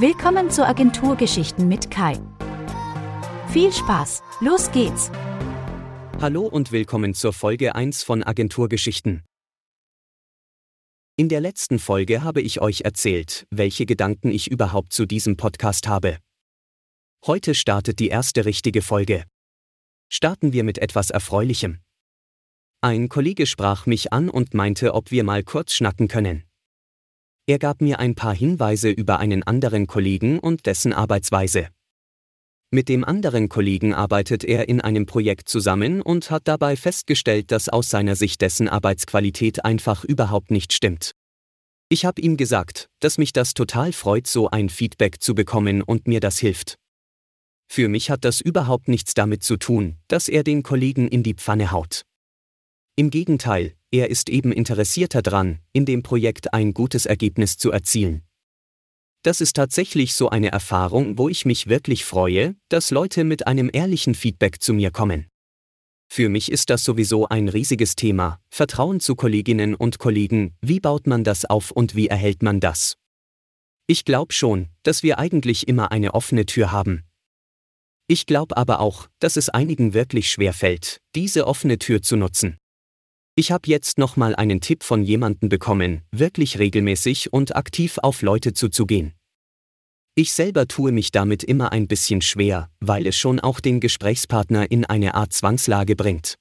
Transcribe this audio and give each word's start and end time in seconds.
Willkommen 0.00 0.50
zu 0.50 0.66
Agenturgeschichten 0.66 1.68
mit 1.68 1.90
Kai. 1.90 2.18
Viel 3.52 3.70
Spaß, 3.70 4.22
los 4.40 4.70
geht's! 4.72 5.10
Hallo 6.22 6.46
und 6.46 6.72
willkommen 6.72 7.12
zur 7.12 7.34
Folge 7.34 7.74
1 7.74 8.02
von 8.02 8.22
Agenturgeschichten. 8.22 9.26
In 11.18 11.28
der 11.28 11.42
letzten 11.42 11.78
Folge 11.78 12.22
habe 12.22 12.40
ich 12.40 12.62
euch 12.62 12.80
erzählt, 12.80 13.46
welche 13.50 13.84
Gedanken 13.84 14.30
ich 14.30 14.50
überhaupt 14.50 14.94
zu 14.94 15.04
diesem 15.04 15.36
Podcast 15.36 15.86
habe. 15.86 16.16
Heute 17.26 17.54
startet 17.54 17.98
die 17.98 18.08
erste 18.08 18.46
richtige 18.46 18.80
Folge. 18.80 19.24
Starten 20.10 20.54
wir 20.54 20.64
mit 20.64 20.78
etwas 20.78 21.10
Erfreulichem. 21.10 21.80
Ein 22.80 23.10
Kollege 23.10 23.44
sprach 23.44 23.84
mich 23.84 24.14
an 24.14 24.30
und 24.30 24.54
meinte, 24.54 24.94
ob 24.94 25.10
wir 25.10 25.24
mal 25.24 25.42
kurz 25.42 25.74
schnacken 25.74 26.08
können. 26.08 26.49
Er 27.50 27.58
gab 27.58 27.80
mir 27.80 27.98
ein 27.98 28.14
paar 28.14 28.32
Hinweise 28.32 28.90
über 28.90 29.18
einen 29.18 29.42
anderen 29.42 29.88
Kollegen 29.88 30.38
und 30.38 30.66
dessen 30.66 30.92
Arbeitsweise. 30.92 31.66
Mit 32.70 32.88
dem 32.88 33.04
anderen 33.04 33.48
Kollegen 33.48 33.92
arbeitet 33.92 34.44
er 34.44 34.68
in 34.68 34.80
einem 34.80 35.04
Projekt 35.04 35.48
zusammen 35.48 36.00
und 36.00 36.30
hat 36.30 36.46
dabei 36.46 36.76
festgestellt, 36.76 37.50
dass 37.50 37.68
aus 37.68 37.88
seiner 37.88 38.14
Sicht 38.14 38.40
dessen 38.40 38.68
Arbeitsqualität 38.68 39.64
einfach 39.64 40.04
überhaupt 40.04 40.52
nicht 40.52 40.72
stimmt. 40.72 41.16
Ich 41.88 42.04
habe 42.04 42.22
ihm 42.22 42.36
gesagt, 42.36 42.88
dass 43.00 43.18
mich 43.18 43.32
das 43.32 43.52
total 43.52 43.92
freut, 43.92 44.28
so 44.28 44.48
ein 44.48 44.68
Feedback 44.68 45.20
zu 45.20 45.34
bekommen 45.34 45.82
und 45.82 46.06
mir 46.06 46.20
das 46.20 46.38
hilft. 46.38 46.76
Für 47.66 47.88
mich 47.88 48.10
hat 48.10 48.24
das 48.24 48.40
überhaupt 48.40 48.86
nichts 48.86 49.12
damit 49.14 49.42
zu 49.42 49.56
tun, 49.56 49.96
dass 50.06 50.28
er 50.28 50.44
den 50.44 50.62
Kollegen 50.62 51.08
in 51.08 51.24
die 51.24 51.34
Pfanne 51.34 51.72
haut. 51.72 52.02
Im 52.94 53.10
Gegenteil, 53.10 53.74
er 53.92 54.10
ist 54.10 54.28
eben 54.28 54.52
interessierter 54.52 55.22
dran, 55.22 55.58
in 55.72 55.84
dem 55.84 56.02
Projekt 56.02 56.54
ein 56.54 56.74
gutes 56.74 57.06
Ergebnis 57.06 57.56
zu 57.56 57.70
erzielen. 57.72 58.22
Das 59.22 59.40
ist 59.40 59.56
tatsächlich 59.56 60.14
so 60.14 60.30
eine 60.30 60.50
Erfahrung, 60.50 61.18
wo 61.18 61.28
ich 61.28 61.44
mich 61.44 61.68
wirklich 61.68 62.04
freue, 62.04 62.56
dass 62.68 62.90
Leute 62.90 63.24
mit 63.24 63.46
einem 63.46 63.68
ehrlichen 63.72 64.14
Feedback 64.14 64.62
zu 64.62 64.72
mir 64.72 64.90
kommen. 64.90 65.26
Für 66.12 66.28
mich 66.28 66.50
ist 66.50 66.70
das 66.70 66.84
sowieso 66.84 67.28
ein 67.28 67.48
riesiges 67.48 67.96
Thema, 67.96 68.40
Vertrauen 68.50 68.98
zu 68.98 69.14
Kolleginnen 69.14 69.74
und 69.74 69.98
Kollegen, 69.98 70.54
wie 70.60 70.80
baut 70.80 71.06
man 71.06 71.22
das 71.22 71.44
auf 71.44 71.70
und 71.70 71.94
wie 71.94 72.08
erhält 72.08 72.42
man 72.42 72.60
das? 72.60 72.96
Ich 73.86 74.04
glaube 74.04 74.32
schon, 74.32 74.68
dass 74.82 75.02
wir 75.02 75.18
eigentlich 75.18 75.68
immer 75.68 75.92
eine 75.92 76.14
offene 76.14 76.46
Tür 76.46 76.72
haben. 76.72 77.02
Ich 78.06 78.26
glaube 78.26 78.56
aber 78.56 78.80
auch, 78.80 79.08
dass 79.20 79.36
es 79.36 79.50
einigen 79.50 79.94
wirklich 79.94 80.30
schwer 80.30 80.52
fällt, 80.52 81.00
diese 81.14 81.46
offene 81.46 81.78
Tür 81.78 82.02
zu 82.02 82.16
nutzen. 82.16 82.59
Ich 83.40 83.50
habe 83.50 83.70
jetzt 83.70 83.96
nochmal 83.96 84.36
einen 84.36 84.60
Tipp 84.60 84.82
von 84.82 85.02
jemandem 85.02 85.48
bekommen, 85.48 86.02
wirklich 86.12 86.58
regelmäßig 86.58 87.32
und 87.32 87.56
aktiv 87.56 87.96
auf 87.96 88.20
Leute 88.20 88.52
zuzugehen. 88.52 89.14
Ich 90.14 90.34
selber 90.34 90.68
tue 90.68 90.92
mich 90.92 91.10
damit 91.10 91.42
immer 91.42 91.72
ein 91.72 91.88
bisschen 91.88 92.20
schwer, 92.20 92.68
weil 92.80 93.06
es 93.06 93.16
schon 93.16 93.40
auch 93.40 93.60
den 93.60 93.80
Gesprächspartner 93.80 94.70
in 94.70 94.84
eine 94.84 95.14
Art 95.14 95.32
Zwangslage 95.32 95.96
bringt. 95.96 96.34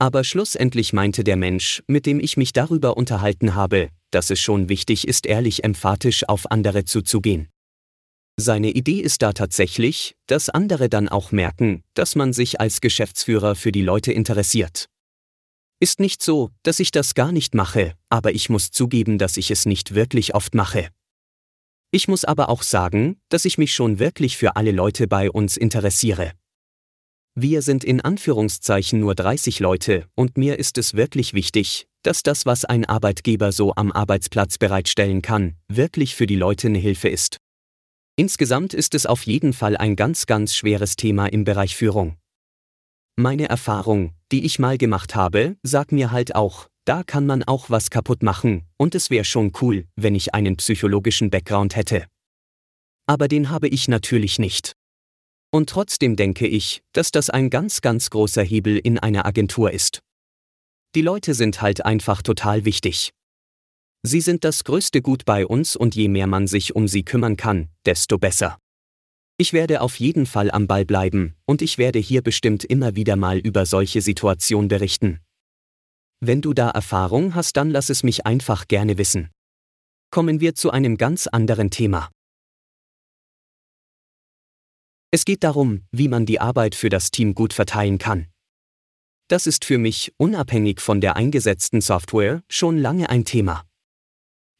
Aber 0.00 0.24
schlussendlich 0.24 0.92
meinte 0.92 1.22
der 1.22 1.36
Mensch, 1.36 1.80
mit 1.86 2.06
dem 2.06 2.18
ich 2.18 2.36
mich 2.36 2.52
darüber 2.52 2.96
unterhalten 2.96 3.54
habe, 3.54 3.90
dass 4.10 4.30
es 4.30 4.40
schon 4.40 4.68
wichtig 4.68 5.06
ist, 5.06 5.26
ehrlich 5.26 5.62
emphatisch 5.62 6.28
auf 6.28 6.50
andere 6.50 6.84
zuzugehen. 6.86 7.50
Seine 8.36 8.72
Idee 8.72 8.98
ist 8.98 9.22
da 9.22 9.32
tatsächlich, 9.32 10.16
dass 10.26 10.50
andere 10.50 10.88
dann 10.88 11.08
auch 11.08 11.30
merken, 11.30 11.82
dass 11.94 12.16
man 12.16 12.32
sich 12.32 12.60
als 12.60 12.80
Geschäftsführer 12.80 13.54
für 13.54 13.70
die 13.70 13.82
Leute 13.82 14.12
interessiert. 14.12 14.88
Ist 15.82 15.98
nicht 15.98 16.22
so, 16.22 16.50
dass 16.62 16.78
ich 16.78 16.90
das 16.90 17.14
gar 17.14 17.32
nicht 17.32 17.54
mache, 17.54 17.94
aber 18.10 18.34
ich 18.34 18.50
muss 18.50 18.70
zugeben, 18.70 19.16
dass 19.16 19.38
ich 19.38 19.50
es 19.50 19.64
nicht 19.64 19.94
wirklich 19.94 20.34
oft 20.34 20.54
mache. 20.54 20.90
Ich 21.90 22.06
muss 22.06 22.26
aber 22.26 22.50
auch 22.50 22.62
sagen, 22.62 23.18
dass 23.30 23.46
ich 23.46 23.56
mich 23.56 23.72
schon 23.72 23.98
wirklich 23.98 24.36
für 24.36 24.56
alle 24.56 24.72
Leute 24.72 25.08
bei 25.08 25.30
uns 25.30 25.56
interessiere. 25.56 26.32
Wir 27.34 27.62
sind 27.62 27.82
in 27.82 28.02
Anführungszeichen 28.02 29.00
nur 29.00 29.14
30 29.14 29.60
Leute 29.60 30.06
und 30.14 30.36
mir 30.36 30.58
ist 30.58 30.76
es 30.76 30.92
wirklich 30.92 31.32
wichtig, 31.32 31.86
dass 32.02 32.22
das, 32.22 32.44
was 32.44 32.66
ein 32.66 32.84
Arbeitgeber 32.84 33.50
so 33.50 33.74
am 33.74 33.90
Arbeitsplatz 33.90 34.58
bereitstellen 34.58 35.22
kann, 35.22 35.56
wirklich 35.68 36.14
für 36.14 36.26
die 36.26 36.36
Leute 36.36 36.68
eine 36.68 36.78
Hilfe 36.78 37.08
ist. 37.08 37.38
Insgesamt 38.16 38.74
ist 38.74 38.94
es 38.94 39.06
auf 39.06 39.22
jeden 39.22 39.54
Fall 39.54 39.78
ein 39.78 39.96
ganz, 39.96 40.26
ganz 40.26 40.54
schweres 40.54 40.96
Thema 40.96 41.26
im 41.26 41.44
Bereich 41.44 41.74
Führung. 41.74 42.18
Meine 43.16 43.48
Erfahrung, 43.48 44.12
die 44.32 44.44
ich 44.44 44.58
mal 44.58 44.78
gemacht 44.78 45.14
habe, 45.14 45.56
sagt 45.62 45.92
mir 45.92 46.10
halt 46.10 46.34
auch, 46.34 46.68
da 46.84 47.02
kann 47.02 47.26
man 47.26 47.42
auch 47.42 47.70
was 47.70 47.90
kaputt 47.90 48.22
machen, 48.22 48.62
und 48.76 48.94
es 48.94 49.10
wäre 49.10 49.24
schon 49.24 49.52
cool, 49.60 49.86
wenn 49.96 50.14
ich 50.14 50.34
einen 50.34 50.56
psychologischen 50.56 51.30
Background 51.30 51.76
hätte. 51.76 52.06
Aber 53.06 53.28
den 53.28 53.50
habe 53.50 53.68
ich 53.68 53.88
natürlich 53.88 54.38
nicht. 54.38 54.74
Und 55.52 55.68
trotzdem 55.68 56.14
denke 56.14 56.46
ich, 56.46 56.82
dass 56.92 57.10
das 57.10 57.28
ein 57.28 57.50
ganz, 57.50 57.80
ganz 57.80 58.10
großer 58.10 58.42
Hebel 58.42 58.78
in 58.78 58.98
einer 58.98 59.26
Agentur 59.26 59.72
ist. 59.72 60.00
Die 60.94 61.02
Leute 61.02 61.34
sind 61.34 61.60
halt 61.60 61.84
einfach 61.84 62.22
total 62.22 62.64
wichtig. 62.64 63.12
Sie 64.02 64.20
sind 64.20 64.44
das 64.44 64.64
größte 64.64 65.02
Gut 65.02 65.24
bei 65.24 65.46
uns 65.46 65.76
und 65.76 65.94
je 65.94 66.08
mehr 66.08 66.26
man 66.26 66.46
sich 66.46 66.74
um 66.74 66.88
sie 66.88 67.04
kümmern 67.04 67.36
kann, 67.36 67.68
desto 67.84 68.16
besser. 68.16 68.58
Ich 69.40 69.54
werde 69.54 69.80
auf 69.80 69.98
jeden 69.98 70.26
Fall 70.26 70.50
am 70.50 70.66
Ball 70.66 70.84
bleiben, 70.84 71.34
und 71.46 71.62
ich 71.62 71.78
werde 71.78 71.98
hier 71.98 72.20
bestimmt 72.20 72.62
immer 72.62 72.94
wieder 72.94 73.16
mal 73.16 73.38
über 73.38 73.64
solche 73.64 74.02
Situationen 74.02 74.68
berichten. 74.68 75.20
Wenn 76.20 76.42
du 76.42 76.52
da 76.52 76.68
Erfahrung 76.68 77.34
hast, 77.34 77.56
dann 77.56 77.70
lass 77.70 77.88
es 77.88 78.02
mich 78.02 78.26
einfach 78.26 78.68
gerne 78.68 78.98
wissen. 78.98 79.30
Kommen 80.10 80.40
wir 80.40 80.54
zu 80.54 80.70
einem 80.70 80.98
ganz 80.98 81.26
anderen 81.26 81.70
Thema. 81.70 82.10
Es 85.10 85.24
geht 85.24 85.42
darum, 85.42 85.86
wie 85.90 86.08
man 86.08 86.26
die 86.26 86.38
Arbeit 86.38 86.74
für 86.74 86.90
das 86.90 87.10
Team 87.10 87.34
gut 87.34 87.54
verteilen 87.54 87.96
kann. 87.96 88.26
Das 89.28 89.46
ist 89.46 89.64
für 89.64 89.78
mich, 89.78 90.12
unabhängig 90.18 90.82
von 90.82 91.00
der 91.00 91.16
eingesetzten 91.16 91.80
Software, 91.80 92.42
schon 92.50 92.76
lange 92.76 93.08
ein 93.08 93.24
Thema. 93.24 93.64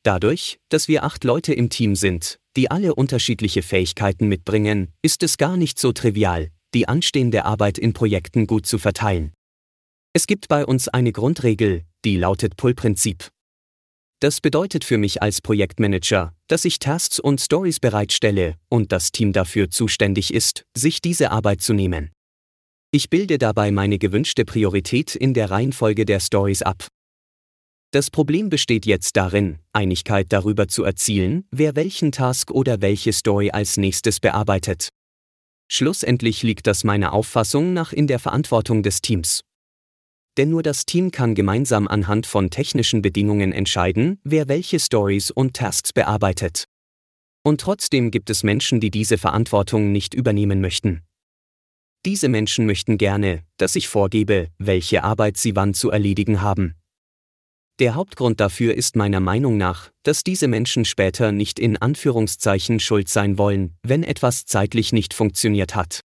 Dadurch, 0.02 0.58
dass 0.70 0.88
wir 0.88 1.04
acht 1.04 1.24
Leute 1.24 1.52
im 1.52 1.68
Team 1.68 1.94
sind, 1.94 2.38
die 2.56 2.70
alle 2.70 2.94
unterschiedliche 2.94 3.62
Fähigkeiten 3.62 4.28
mitbringen, 4.28 4.92
ist 5.02 5.22
es 5.22 5.36
gar 5.36 5.56
nicht 5.56 5.78
so 5.78 5.92
trivial, 5.92 6.50
die 6.74 6.88
anstehende 6.88 7.44
Arbeit 7.44 7.76
in 7.76 7.92
Projekten 7.92 8.46
gut 8.46 8.64
zu 8.64 8.78
verteilen. 8.78 9.32
Es 10.14 10.26
gibt 10.26 10.48
bei 10.48 10.64
uns 10.64 10.88
eine 10.88 11.12
Grundregel, 11.12 11.84
die 12.04 12.16
lautet 12.16 12.56
Pull-Prinzip. 12.56 13.28
Das 14.20 14.40
bedeutet 14.40 14.84
für 14.84 14.98
mich 14.98 15.22
als 15.22 15.40
Projektmanager, 15.40 16.34
dass 16.48 16.64
ich 16.64 16.78
Tasks 16.78 17.18
und 17.20 17.40
Stories 17.40 17.78
bereitstelle 17.78 18.56
und 18.68 18.92
das 18.92 19.12
Team 19.12 19.32
dafür 19.32 19.70
zuständig 19.70 20.34
ist, 20.34 20.64
sich 20.76 21.00
diese 21.00 21.30
Arbeit 21.30 21.60
zu 21.62 21.72
nehmen. 21.72 22.10
Ich 22.90 23.08
bilde 23.08 23.38
dabei 23.38 23.70
meine 23.70 23.98
gewünschte 23.98 24.44
Priorität 24.44 25.14
in 25.14 25.32
der 25.32 25.50
Reihenfolge 25.50 26.04
der 26.04 26.20
Stories 26.20 26.62
ab. 26.62 26.88
Das 27.92 28.08
Problem 28.08 28.50
besteht 28.50 28.86
jetzt 28.86 29.16
darin, 29.16 29.58
Einigkeit 29.72 30.32
darüber 30.32 30.68
zu 30.68 30.84
erzielen, 30.84 31.44
wer 31.50 31.74
welchen 31.74 32.12
Task 32.12 32.52
oder 32.52 32.80
welche 32.80 33.12
Story 33.12 33.50
als 33.50 33.78
nächstes 33.78 34.20
bearbeitet. 34.20 34.90
Schlussendlich 35.68 36.44
liegt 36.44 36.68
das 36.68 36.84
meiner 36.84 37.12
Auffassung 37.12 37.72
nach 37.72 37.92
in 37.92 38.06
der 38.06 38.20
Verantwortung 38.20 38.84
des 38.84 39.02
Teams. 39.02 39.42
Denn 40.36 40.50
nur 40.50 40.62
das 40.62 40.86
Team 40.86 41.10
kann 41.10 41.34
gemeinsam 41.34 41.88
anhand 41.88 42.26
von 42.26 42.50
technischen 42.50 43.02
Bedingungen 43.02 43.52
entscheiden, 43.52 44.20
wer 44.22 44.46
welche 44.46 44.78
Stories 44.78 45.32
und 45.32 45.54
Tasks 45.54 45.92
bearbeitet. 45.92 46.66
Und 47.42 47.60
trotzdem 47.60 48.12
gibt 48.12 48.30
es 48.30 48.44
Menschen, 48.44 48.78
die 48.78 48.92
diese 48.92 49.18
Verantwortung 49.18 49.90
nicht 49.90 50.14
übernehmen 50.14 50.60
möchten. 50.60 51.02
Diese 52.06 52.28
Menschen 52.28 52.66
möchten 52.66 52.98
gerne, 52.98 53.42
dass 53.56 53.74
ich 53.74 53.88
vorgebe, 53.88 54.48
welche 54.58 55.02
Arbeit 55.02 55.36
sie 55.36 55.56
wann 55.56 55.74
zu 55.74 55.90
erledigen 55.90 56.40
haben. 56.40 56.79
Der 57.80 57.94
Hauptgrund 57.94 58.40
dafür 58.40 58.74
ist 58.74 58.94
meiner 58.94 59.20
Meinung 59.20 59.56
nach, 59.56 59.90
dass 60.02 60.22
diese 60.22 60.48
Menschen 60.48 60.84
später 60.84 61.32
nicht 61.32 61.58
in 61.58 61.78
Anführungszeichen 61.78 62.78
schuld 62.78 63.08
sein 63.08 63.38
wollen, 63.38 63.74
wenn 63.82 64.02
etwas 64.02 64.44
zeitlich 64.44 64.92
nicht 64.92 65.14
funktioniert 65.14 65.74
hat. 65.74 66.00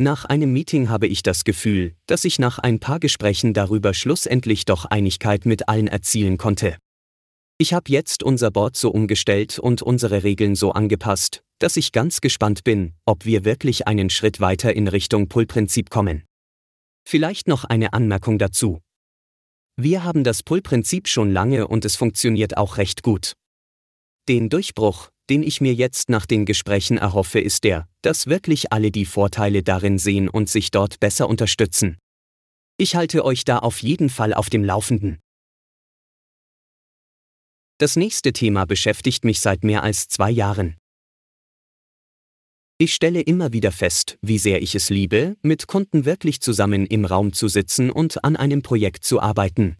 Nach 0.00 0.24
einem 0.24 0.52
Meeting 0.52 0.88
habe 0.88 1.06
ich 1.06 1.22
das 1.22 1.44
Gefühl, 1.44 1.94
dass 2.06 2.24
ich 2.24 2.40
nach 2.40 2.58
ein 2.58 2.80
paar 2.80 2.98
Gesprächen 2.98 3.54
darüber 3.54 3.94
schlussendlich 3.94 4.64
doch 4.64 4.86
Einigkeit 4.86 5.46
mit 5.46 5.68
allen 5.68 5.86
erzielen 5.86 6.36
konnte. 6.36 6.76
Ich 7.58 7.72
habe 7.74 7.92
jetzt 7.92 8.24
unser 8.24 8.50
Board 8.50 8.76
so 8.76 8.90
umgestellt 8.90 9.60
und 9.60 9.82
unsere 9.82 10.24
Regeln 10.24 10.56
so 10.56 10.72
angepasst, 10.72 11.42
dass 11.60 11.76
ich 11.76 11.92
ganz 11.92 12.20
gespannt 12.20 12.64
bin, 12.64 12.94
ob 13.06 13.24
wir 13.24 13.44
wirklich 13.44 13.86
einen 13.86 14.10
Schritt 14.10 14.40
weiter 14.40 14.74
in 14.74 14.88
Richtung 14.88 15.28
Pull-Prinzip 15.28 15.90
kommen. 15.90 16.24
Vielleicht 17.08 17.46
noch 17.46 17.64
eine 17.64 17.92
Anmerkung 17.92 18.38
dazu. 18.38 18.80
Wir 19.80 20.02
haben 20.02 20.24
das 20.24 20.42
Pull-Prinzip 20.42 21.06
schon 21.06 21.30
lange 21.30 21.68
und 21.68 21.84
es 21.84 21.94
funktioniert 21.94 22.56
auch 22.56 22.78
recht 22.78 23.04
gut. 23.04 23.34
Den 24.28 24.48
Durchbruch, 24.48 25.10
den 25.30 25.44
ich 25.44 25.60
mir 25.60 25.72
jetzt 25.72 26.10
nach 26.10 26.26
den 26.26 26.46
Gesprächen 26.46 26.98
erhoffe, 26.98 27.38
ist 27.38 27.62
der, 27.62 27.86
dass 28.02 28.26
wirklich 28.26 28.72
alle 28.72 28.90
die 28.90 29.04
Vorteile 29.04 29.62
darin 29.62 30.00
sehen 30.00 30.28
und 30.28 30.50
sich 30.50 30.72
dort 30.72 30.98
besser 30.98 31.28
unterstützen. 31.28 31.96
Ich 32.76 32.96
halte 32.96 33.24
euch 33.24 33.44
da 33.44 33.60
auf 33.60 33.80
jeden 33.80 34.08
Fall 34.08 34.34
auf 34.34 34.50
dem 34.50 34.64
Laufenden. 34.64 35.20
Das 37.78 37.94
nächste 37.94 38.32
Thema 38.32 38.64
beschäftigt 38.64 39.24
mich 39.24 39.38
seit 39.38 39.62
mehr 39.62 39.84
als 39.84 40.08
zwei 40.08 40.32
Jahren. 40.32 40.76
Ich 42.80 42.94
stelle 42.94 43.20
immer 43.20 43.52
wieder 43.52 43.72
fest, 43.72 44.18
wie 44.22 44.38
sehr 44.38 44.62
ich 44.62 44.76
es 44.76 44.88
liebe, 44.88 45.36
mit 45.42 45.66
Kunden 45.66 46.04
wirklich 46.04 46.40
zusammen 46.40 46.86
im 46.86 47.04
Raum 47.04 47.32
zu 47.32 47.48
sitzen 47.48 47.90
und 47.90 48.22
an 48.22 48.36
einem 48.36 48.62
Projekt 48.62 49.04
zu 49.04 49.20
arbeiten. 49.20 49.76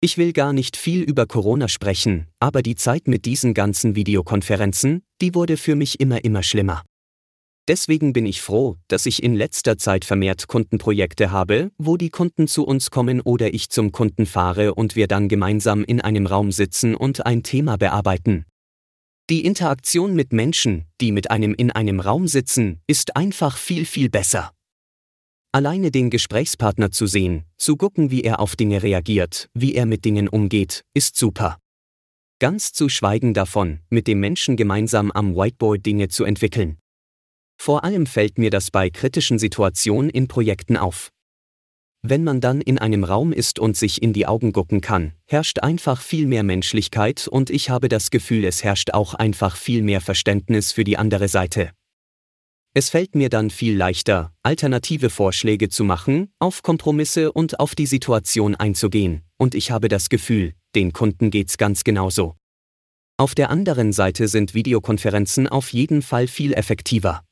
Ich 0.00 0.18
will 0.18 0.32
gar 0.32 0.52
nicht 0.52 0.76
viel 0.76 1.02
über 1.02 1.26
Corona 1.26 1.66
sprechen, 1.66 2.28
aber 2.38 2.62
die 2.62 2.76
Zeit 2.76 3.08
mit 3.08 3.24
diesen 3.24 3.54
ganzen 3.54 3.96
Videokonferenzen, 3.96 5.02
die 5.20 5.34
wurde 5.34 5.56
für 5.56 5.74
mich 5.74 5.98
immer 5.98 6.24
immer 6.24 6.44
schlimmer. 6.44 6.84
Deswegen 7.66 8.12
bin 8.12 8.26
ich 8.26 8.40
froh, 8.40 8.76
dass 8.86 9.06
ich 9.06 9.20
in 9.20 9.34
letzter 9.34 9.76
Zeit 9.76 10.04
vermehrt 10.04 10.46
Kundenprojekte 10.46 11.32
habe, 11.32 11.72
wo 11.76 11.96
die 11.96 12.10
Kunden 12.10 12.46
zu 12.46 12.64
uns 12.64 12.92
kommen 12.92 13.20
oder 13.20 13.52
ich 13.52 13.68
zum 13.68 13.90
Kunden 13.90 14.26
fahre 14.26 14.76
und 14.76 14.94
wir 14.94 15.08
dann 15.08 15.28
gemeinsam 15.28 15.82
in 15.82 16.00
einem 16.00 16.26
Raum 16.26 16.52
sitzen 16.52 16.94
und 16.94 17.26
ein 17.26 17.42
Thema 17.42 17.78
bearbeiten. 17.78 18.46
Die 19.30 19.44
Interaktion 19.44 20.14
mit 20.14 20.32
Menschen, 20.32 20.84
die 21.00 21.12
mit 21.12 21.30
einem 21.30 21.54
in 21.54 21.70
einem 21.70 22.00
Raum 22.00 22.26
sitzen, 22.26 22.80
ist 22.88 23.16
einfach 23.16 23.56
viel, 23.56 23.84
viel 23.84 24.10
besser. 24.10 24.52
Alleine 25.52 25.90
den 25.90 26.10
Gesprächspartner 26.10 26.90
zu 26.90 27.06
sehen, 27.06 27.44
zu 27.56 27.76
gucken, 27.76 28.10
wie 28.10 28.22
er 28.22 28.40
auf 28.40 28.56
Dinge 28.56 28.82
reagiert, 28.82 29.48
wie 29.54 29.74
er 29.74 29.86
mit 29.86 30.04
Dingen 30.04 30.28
umgeht, 30.28 30.82
ist 30.92 31.16
super. 31.16 31.58
Ganz 32.40 32.72
zu 32.72 32.88
schweigen 32.88 33.32
davon, 33.32 33.78
mit 33.88 34.08
dem 34.08 34.18
Menschen 34.18 34.56
gemeinsam 34.56 35.12
am 35.12 35.36
Whiteboard 35.36 35.86
Dinge 35.86 36.08
zu 36.08 36.24
entwickeln. 36.24 36.78
Vor 37.60 37.84
allem 37.84 38.06
fällt 38.06 38.38
mir 38.38 38.50
das 38.50 38.72
bei 38.72 38.90
kritischen 38.90 39.38
Situationen 39.38 40.10
in 40.10 40.26
Projekten 40.26 40.76
auf. 40.76 41.12
Wenn 42.04 42.24
man 42.24 42.40
dann 42.40 42.60
in 42.60 42.78
einem 42.78 43.04
Raum 43.04 43.32
ist 43.32 43.60
und 43.60 43.76
sich 43.76 44.02
in 44.02 44.12
die 44.12 44.26
Augen 44.26 44.52
gucken 44.52 44.80
kann, 44.80 45.12
herrscht 45.24 45.60
einfach 45.60 46.02
viel 46.02 46.26
mehr 46.26 46.42
Menschlichkeit 46.42 47.28
und 47.28 47.48
ich 47.48 47.70
habe 47.70 47.88
das 47.88 48.10
Gefühl, 48.10 48.44
es 48.44 48.64
herrscht 48.64 48.90
auch 48.90 49.14
einfach 49.14 49.54
viel 49.56 49.82
mehr 49.82 50.00
Verständnis 50.00 50.72
für 50.72 50.82
die 50.82 50.98
andere 50.98 51.28
Seite. 51.28 51.70
Es 52.74 52.90
fällt 52.90 53.14
mir 53.14 53.28
dann 53.28 53.50
viel 53.50 53.76
leichter, 53.76 54.32
alternative 54.42 55.10
Vorschläge 55.10 55.68
zu 55.68 55.84
machen, 55.84 56.32
auf 56.40 56.62
Kompromisse 56.62 57.30
und 57.30 57.60
auf 57.60 57.76
die 57.76 57.86
Situation 57.86 58.56
einzugehen, 58.56 59.22
und 59.36 59.54
ich 59.54 59.70
habe 59.70 59.86
das 59.86 60.08
Gefühl, 60.08 60.54
den 60.74 60.92
Kunden 60.92 61.30
geht's 61.30 61.56
ganz 61.56 61.84
genauso. 61.84 62.34
Auf 63.16 63.36
der 63.36 63.50
anderen 63.50 63.92
Seite 63.92 64.26
sind 64.26 64.54
Videokonferenzen 64.54 65.46
auf 65.46 65.72
jeden 65.72 66.02
Fall 66.02 66.26
viel 66.26 66.52
effektiver. 66.54 67.22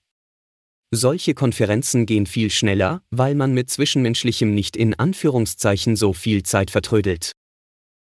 Solche 0.92 1.34
Konferenzen 1.34 2.04
gehen 2.04 2.26
viel 2.26 2.50
schneller, 2.50 3.02
weil 3.10 3.36
man 3.36 3.54
mit 3.54 3.70
Zwischenmenschlichem 3.70 4.52
nicht 4.52 4.76
in 4.76 4.94
Anführungszeichen 4.94 5.94
so 5.94 6.12
viel 6.12 6.42
Zeit 6.42 6.72
vertrödelt. 6.72 7.32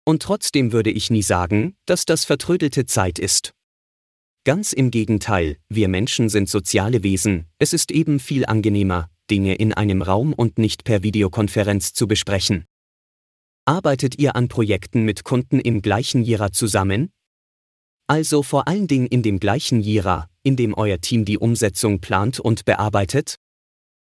Und 0.06 0.22
trotzdem 0.22 0.72
würde 0.72 0.92
ich 0.92 1.10
nie 1.10 1.24
sagen, 1.24 1.76
dass 1.88 2.06
das 2.06 2.26
vertrödelte 2.26 2.86
Zeit 2.86 3.18
ist. 3.18 3.54
Ganz 4.44 4.72
im 4.72 4.92
Gegenteil, 4.92 5.58
wir 5.68 5.88
Menschen 5.88 6.30
sind 6.30 6.48
soziale 6.48 7.02
Wesen, 7.02 7.48
es 7.58 7.74
ist 7.74 7.90
eben 7.90 8.20
viel 8.20 8.46
angenehmer, 8.46 9.10
Dinge 9.32 9.56
in 9.56 9.74
einem 9.74 10.04
Raum 10.04 10.34
und 10.34 10.60
nicht 10.60 10.84
per 10.84 11.02
Videokonferenz 11.02 11.94
zu 11.94 12.08
besprechen. 12.08 12.66
Arbeitet 13.66 14.20
ihr 14.20 14.36
an 14.36 14.48
Projekten 14.48 15.04
mit 15.06 15.24
Kunden 15.24 15.60
im 15.60 15.82
gleichen 15.82 16.22
Jira 16.24 16.52
zusammen? 16.52 17.10
Also 18.06 18.44
vor 18.44 18.68
allen 18.68 18.86
Dingen 18.86 19.08
in 19.08 19.24
dem 19.24 19.40
gleichen 19.40 19.82
Jira, 19.82 20.30
in 20.46 20.56
dem 20.56 20.74
euer 20.74 21.02
Team 21.02 21.26
die 21.26 21.38
Umsetzung 21.38 22.00
plant 22.00 22.40
und 22.40 22.64
bearbeitet? 22.64 23.36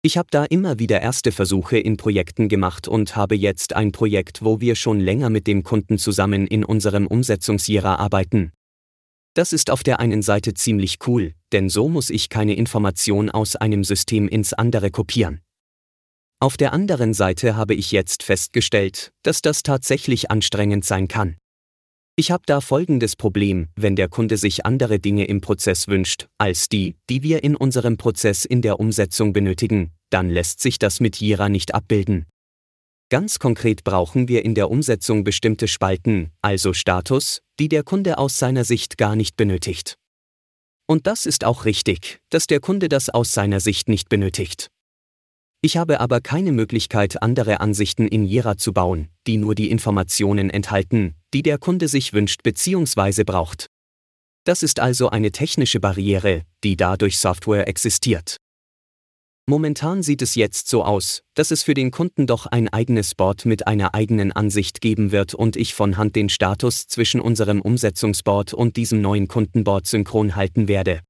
Ich 0.02 0.18
habe 0.18 0.28
da 0.30 0.44
immer 0.44 0.78
wieder 0.78 1.00
erste 1.00 1.32
Versuche 1.32 1.78
in 1.78 1.96
Projekten 1.96 2.50
gemacht 2.50 2.88
und 2.88 3.16
habe 3.16 3.36
jetzt 3.36 3.74
ein 3.74 3.92
Projekt, 3.92 4.44
wo 4.44 4.60
wir 4.60 4.74
schon 4.74 5.00
länger 5.00 5.30
mit 5.30 5.46
dem 5.46 5.62
Kunden 5.62 5.96
zusammen 5.96 6.46
in 6.46 6.62
unserem 6.64 7.06
Umsetzungsjira 7.06 7.94
arbeiten. 7.94 8.52
Das 9.34 9.52
ist 9.52 9.70
auf 9.70 9.82
der 9.82 10.00
einen 10.00 10.22
Seite 10.22 10.52
ziemlich 10.54 10.98
cool, 11.06 11.32
denn 11.52 11.68
so 11.70 11.88
muss 11.88 12.10
ich 12.10 12.28
keine 12.28 12.54
Information 12.54 13.30
aus 13.30 13.56
einem 13.56 13.82
System 13.82 14.28
ins 14.28 14.52
andere 14.52 14.90
kopieren. 14.90 15.40
Auf 16.40 16.56
der 16.56 16.72
anderen 16.72 17.14
Seite 17.14 17.56
habe 17.56 17.74
ich 17.74 17.90
jetzt 17.90 18.22
festgestellt, 18.22 19.12
dass 19.22 19.40
das 19.40 19.62
tatsächlich 19.62 20.30
anstrengend 20.30 20.84
sein 20.84 21.08
kann. 21.08 21.36
Ich 22.16 22.30
habe 22.30 22.44
da 22.46 22.60
folgendes 22.60 23.16
Problem, 23.16 23.68
wenn 23.74 23.96
der 23.96 24.08
Kunde 24.08 24.36
sich 24.36 24.64
andere 24.64 25.00
Dinge 25.00 25.24
im 25.24 25.40
Prozess 25.40 25.88
wünscht, 25.88 26.28
als 26.38 26.68
die, 26.68 26.94
die 27.10 27.24
wir 27.24 27.42
in 27.42 27.56
unserem 27.56 27.96
Prozess 27.96 28.44
in 28.44 28.62
der 28.62 28.78
Umsetzung 28.78 29.32
benötigen, 29.32 29.90
dann 30.10 30.30
lässt 30.30 30.60
sich 30.60 30.78
das 30.78 31.00
mit 31.00 31.16
Jira 31.16 31.48
nicht 31.48 31.74
abbilden. 31.74 32.26
Ganz 33.10 33.40
konkret 33.40 33.82
brauchen 33.82 34.28
wir 34.28 34.44
in 34.44 34.54
der 34.54 34.70
Umsetzung 34.70 35.24
bestimmte 35.24 35.66
Spalten, 35.66 36.30
also 36.40 36.72
Status, 36.72 37.42
die 37.58 37.68
der 37.68 37.82
Kunde 37.82 38.16
aus 38.18 38.38
seiner 38.38 38.64
Sicht 38.64 38.96
gar 38.96 39.16
nicht 39.16 39.36
benötigt. 39.36 39.96
Und 40.86 41.08
das 41.08 41.26
ist 41.26 41.44
auch 41.44 41.64
richtig, 41.64 42.20
dass 42.30 42.46
der 42.46 42.60
Kunde 42.60 42.88
das 42.88 43.10
aus 43.10 43.32
seiner 43.32 43.58
Sicht 43.58 43.88
nicht 43.88 44.08
benötigt. 44.08 44.68
Ich 45.64 45.78
habe 45.78 46.00
aber 46.00 46.20
keine 46.20 46.52
Möglichkeit, 46.52 47.22
andere 47.22 47.60
Ansichten 47.60 48.06
in 48.06 48.26
Jira 48.26 48.58
zu 48.58 48.74
bauen, 48.74 49.08
die 49.26 49.38
nur 49.38 49.54
die 49.54 49.70
Informationen 49.70 50.50
enthalten, 50.50 51.14
die 51.32 51.42
der 51.42 51.56
Kunde 51.56 51.88
sich 51.88 52.12
wünscht 52.12 52.42
bzw. 52.42 53.24
braucht. 53.24 53.68
Das 54.44 54.62
ist 54.62 54.78
also 54.78 55.08
eine 55.08 55.32
technische 55.32 55.80
Barriere, 55.80 56.42
die 56.64 56.76
dadurch 56.76 57.16
Software 57.16 57.66
existiert. 57.66 58.36
Momentan 59.46 60.02
sieht 60.02 60.20
es 60.20 60.34
jetzt 60.34 60.68
so 60.68 60.84
aus, 60.84 61.22
dass 61.32 61.50
es 61.50 61.62
für 61.62 61.72
den 61.72 61.90
Kunden 61.90 62.26
doch 62.26 62.44
ein 62.44 62.68
eigenes 62.68 63.14
Board 63.14 63.46
mit 63.46 63.66
einer 63.66 63.94
eigenen 63.94 64.32
Ansicht 64.32 64.82
geben 64.82 65.12
wird 65.12 65.32
und 65.32 65.56
ich 65.56 65.72
von 65.72 65.96
Hand 65.96 66.14
den 66.14 66.28
Status 66.28 66.88
zwischen 66.88 67.22
unserem 67.22 67.62
Umsetzungsboard 67.62 68.52
und 68.52 68.76
diesem 68.76 69.00
neuen 69.00 69.28
Kundenboard 69.28 69.86
synchron 69.86 70.36
halten 70.36 70.68
werde. 70.68 71.00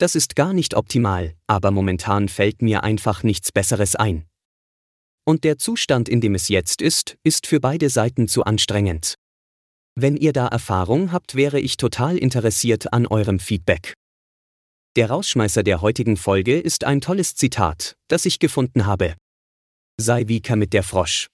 Das 0.00 0.14
ist 0.14 0.34
gar 0.34 0.54
nicht 0.54 0.74
optimal, 0.74 1.34
aber 1.46 1.70
momentan 1.70 2.30
fällt 2.30 2.62
mir 2.62 2.84
einfach 2.84 3.22
nichts 3.22 3.52
Besseres 3.52 3.96
ein. 3.96 4.24
Und 5.26 5.44
der 5.44 5.58
Zustand, 5.58 6.08
in 6.08 6.22
dem 6.22 6.34
es 6.34 6.48
jetzt 6.48 6.80
ist, 6.80 7.18
ist 7.22 7.46
für 7.46 7.60
beide 7.60 7.90
Seiten 7.90 8.26
zu 8.26 8.44
anstrengend. 8.44 9.16
Wenn 9.94 10.16
ihr 10.16 10.32
da 10.32 10.48
Erfahrung 10.48 11.12
habt, 11.12 11.34
wäre 11.34 11.60
ich 11.60 11.76
total 11.76 12.16
interessiert 12.16 12.94
an 12.94 13.06
eurem 13.06 13.38
Feedback. 13.38 13.92
Der 14.96 15.10
Rausschmeißer 15.10 15.62
der 15.62 15.82
heutigen 15.82 16.16
Folge 16.16 16.58
ist 16.58 16.84
ein 16.84 17.02
tolles 17.02 17.34
Zitat, 17.34 17.94
das 18.08 18.24
ich 18.24 18.38
gefunden 18.38 18.86
habe. 18.86 19.16
Sei 19.98 20.28
wie 20.28 20.40
Kermit 20.40 20.72
der 20.72 20.82
Frosch. 20.82 21.28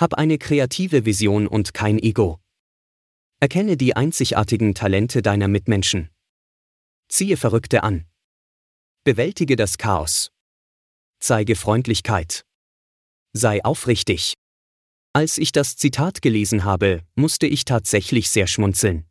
Hab 0.00 0.14
eine 0.14 0.38
kreative 0.38 1.04
Vision 1.06 1.46
und 1.46 1.74
kein 1.74 2.00
Ego. 2.00 2.40
Erkenne 3.38 3.76
die 3.76 3.94
einzigartigen 3.94 4.74
Talente 4.74 5.22
deiner 5.22 5.46
Mitmenschen. 5.46 6.10
Ziehe 7.08 7.38
Verrückte 7.38 7.82
an. 7.82 8.04
Bewältige 9.02 9.56
das 9.56 9.78
Chaos. 9.78 10.30
Zeige 11.20 11.56
Freundlichkeit. 11.56 12.44
Sei 13.32 13.64
aufrichtig. 13.64 14.34
Als 15.14 15.38
ich 15.38 15.52
das 15.52 15.76
Zitat 15.76 16.20
gelesen 16.20 16.64
habe, 16.64 17.02
musste 17.14 17.46
ich 17.46 17.64
tatsächlich 17.64 18.28
sehr 18.28 18.46
schmunzeln. 18.46 19.06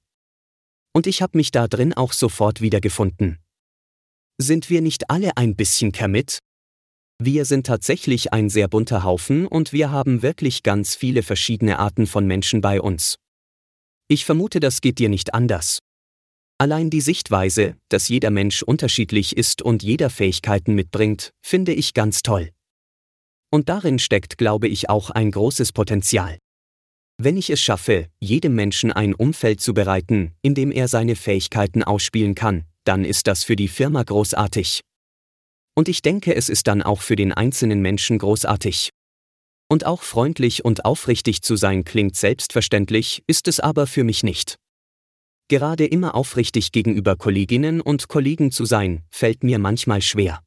Und 0.93 1.07
ich 1.07 1.23
habe 1.23 1.37
mich 1.37 1.51
da 1.51 1.67
drin 1.67 1.93
auch 1.93 2.13
sofort 2.13 2.61
wiedergefunden. 2.61 3.39
Sind 4.37 4.69
wir 4.69 4.81
nicht 4.81 5.09
alle 5.09 5.35
ein 5.35 5.55
bisschen 5.55 5.91
Kermit? 5.91 6.39
Wir 7.19 7.45
sind 7.45 7.65
tatsächlich 7.65 8.31
ein 8.31 8.51
sehr 8.51 8.67
bunter 8.67 9.03
Haufen 9.03 9.47
und 9.47 9.73
wir 9.73 9.89
haben 9.89 10.21
wirklich 10.21 10.61
ganz 10.61 10.93
viele 10.93 11.23
verschiedene 11.23 11.79
Arten 11.79 12.05
von 12.05 12.27
Menschen 12.27 12.61
bei 12.61 12.79
uns. 12.79 13.17
Ich 14.07 14.23
vermute, 14.23 14.59
das 14.59 14.81
geht 14.81 14.99
dir 14.99 15.09
nicht 15.09 15.33
anders. 15.33 15.79
Allein 16.59 16.89
die 16.89 17.01
Sichtweise, 17.01 17.75
dass 17.89 18.07
jeder 18.07 18.31
Mensch 18.31 18.63
unterschiedlich 18.63 19.37
ist 19.37 19.61
und 19.61 19.83
jeder 19.83 20.09
Fähigkeiten 20.09 20.73
mitbringt, 20.73 21.31
finde 21.39 21.71
ich 21.71 21.93
ganz 21.93 22.23
toll. 22.23 22.49
Und 23.51 23.69
darin 23.69 23.99
steckt, 23.99 24.39
glaube 24.39 24.67
ich, 24.67 24.89
auch 24.89 25.11
ein 25.11 25.29
großes 25.29 25.71
Potenzial. 25.71 26.39
Wenn 27.19 27.37
ich 27.37 27.51
es 27.51 27.61
schaffe, 27.61 28.07
jedem 28.19 28.55
Menschen 28.55 28.91
ein 28.91 29.13
Umfeld 29.13 29.61
zu 29.61 29.75
bereiten, 29.75 30.33
in 30.41 30.55
dem 30.55 30.71
er 30.71 30.87
seine 30.87 31.15
Fähigkeiten 31.15 31.83
ausspielen 31.83 32.33
kann, 32.33 32.65
dann 32.85 33.05
ist 33.05 33.27
das 33.27 33.43
für 33.43 33.55
die 33.55 33.67
Firma 33.67 34.01
großartig. 34.01 34.81
Und 35.75 35.89
ich 35.89 36.01
denke, 36.01 36.35
es 36.35 36.49
ist 36.49 36.65
dann 36.65 36.81
auch 36.81 37.01
für 37.01 37.15
den 37.15 37.33
einzelnen 37.33 37.81
Menschen 37.81 38.17
großartig. 38.17 38.89
Und 39.69 39.85
auch 39.85 40.01
freundlich 40.01 40.65
und 40.65 40.85
aufrichtig 40.85 41.43
zu 41.43 41.55
sein 41.55 41.83
klingt 41.83 42.15
selbstverständlich, 42.15 43.23
ist 43.27 43.47
es 43.47 43.59
aber 43.59 43.85
für 43.85 44.03
mich 44.03 44.23
nicht. 44.23 44.57
Gerade 45.49 45.85
immer 45.85 46.13
aufrichtig 46.15 46.73
gegenüber 46.73 47.15
Kolleginnen 47.15 47.79
und 47.79 48.09
Kollegen 48.09 48.51
zu 48.51 48.65
sein, 48.65 49.03
fällt 49.09 49.43
mir 49.43 49.59
manchmal 49.59 50.01
schwer. 50.01 50.43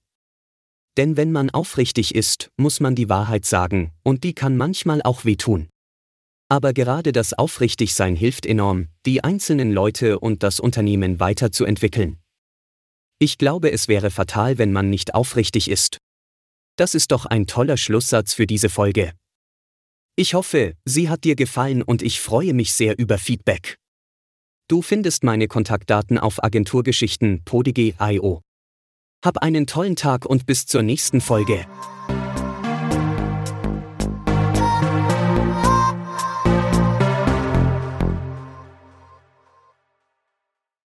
Denn 0.98 1.16
wenn 1.16 1.32
man 1.32 1.48
aufrichtig 1.48 2.14
ist, 2.14 2.50
muss 2.58 2.80
man 2.80 2.94
die 2.94 3.08
Wahrheit 3.08 3.46
sagen, 3.46 3.92
und 4.02 4.24
die 4.24 4.34
kann 4.34 4.58
manchmal 4.58 5.00
auch 5.02 5.24
wehtun. 5.24 5.70
Aber 6.50 6.74
gerade 6.74 7.12
das 7.12 7.32
Aufrichtigsein 7.32 8.14
hilft 8.14 8.44
enorm, 8.44 8.88
die 9.06 9.24
einzelnen 9.24 9.72
Leute 9.72 10.18
und 10.18 10.42
das 10.42 10.60
Unternehmen 10.60 11.18
weiterzuentwickeln. 11.18 12.18
Ich 13.18 13.38
glaube, 13.38 13.70
es 13.70 13.88
wäre 13.88 14.10
fatal, 14.10 14.58
wenn 14.58 14.72
man 14.72 14.90
nicht 14.90 15.14
aufrichtig 15.14 15.70
ist. 15.70 15.98
Das 16.76 16.94
ist 16.94 17.12
doch 17.12 17.24
ein 17.24 17.46
toller 17.46 17.76
Schlusssatz 17.76 18.34
für 18.34 18.46
diese 18.46 18.68
Folge. 18.68 19.12
Ich 20.16 20.34
hoffe, 20.34 20.74
sie 20.84 21.08
hat 21.08 21.24
dir 21.24 21.36
gefallen 21.36 21.82
und 21.82 22.02
ich 22.02 22.20
freue 22.20 22.52
mich 22.52 22.74
sehr 22.74 22.98
über 22.98 23.16
Feedback. 23.16 23.79
Du 24.70 24.82
findest 24.82 25.24
meine 25.24 25.48
Kontaktdaten 25.48 26.16
auf 26.16 26.44
agenturgeschichten.podige.io. 26.44 28.42
Hab 29.24 29.38
einen 29.38 29.66
tollen 29.66 29.96
Tag 29.96 30.24
und 30.26 30.46
bis 30.46 30.66
zur 30.66 30.84
nächsten 30.84 31.20
Folge. 31.20 31.66